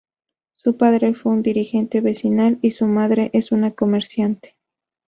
Su 0.55 0.77
padre 0.77 1.13
fue 1.13 1.31
un 1.31 1.43
dirigente 1.43 2.01
vecinal 2.01 2.57
y 2.63 2.71
su 2.71 2.87
madre 2.87 3.29
es 3.33 3.51
una 3.51 3.69
comerciante. 3.69 4.57